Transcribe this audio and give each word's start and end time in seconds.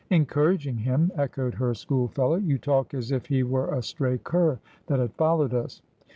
'Encouraging 0.09 0.77
him!' 0.77 1.11
echoed 1.15 1.53
her 1.53 1.75
schoolfellow.' 1.75 2.35
You 2.51 2.57
talk 2.57 2.95
as 2.95 3.11
if 3.11 3.27
he 3.27 3.43
were 3.43 3.71
a 3.71 3.83
stray 3.83 4.17
cur 4.17 4.59
that 4.87 4.97
had 4.97 5.13
followed 5.13 5.53
us.' 5.53 5.83